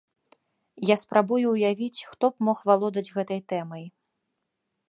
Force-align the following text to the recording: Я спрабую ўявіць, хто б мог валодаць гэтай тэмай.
Я 0.89 0.95
спрабую 1.01 1.45
ўявіць, 1.55 2.05
хто 2.13 2.25
б 2.31 2.35
мог 2.47 2.57
валодаць 2.71 3.07
гэтай 3.19 3.39
тэмай. 3.55 3.83